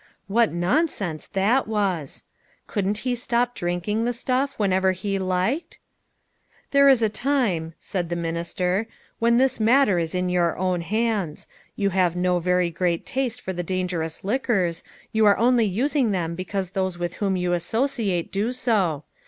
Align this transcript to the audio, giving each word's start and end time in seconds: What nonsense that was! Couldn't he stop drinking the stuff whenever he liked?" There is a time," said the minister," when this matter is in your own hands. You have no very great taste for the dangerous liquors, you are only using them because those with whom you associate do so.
What 0.25 0.51
nonsense 0.51 1.27
that 1.27 1.67
was! 1.67 2.23
Couldn't 2.65 2.97
he 3.05 3.13
stop 3.13 3.53
drinking 3.53 4.03
the 4.03 4.13
stuff 4.13 4.55
whenever 4.57 4.93
he 4.93 5.19
liked?" 5.19 5.77
There 6.71 6.89
is 6.89 7.03
a 7.03 7.07
time," 7.07 7.75
said 7.77 8.09
the 8.09 8.15
minister," 8.15 8.87
when 9.19 9.37
this 9.37 9.59
matter 9.59 9.99
is 9.99 10.15
in 10.15 10.27
your 10.27 10.57
own 10.57 10.81
hands. 10.81 11.47
You 11.75 11.91
have 11.91 12.15
no 12.15 12.39
very 12.39 12.71
great 12.71 13.05
taste 13.05 13.39
for 13.41 13.53
the 13.53 13.61
dangerous 13.61 14.23
liquors, 14.23 14.81
you 15.11 15.27
are 15.27 15.37
only 15.37 15.65
using 15.65 16.09
them 16.09 16.33
because 16.33 16.71
those 16.71 16.97
with 16.97 17.17
whom 17.21 17.35
you 17.37 17.53
associate 17.53 18.31
do 18.31 18.51
so. 18.53 19.03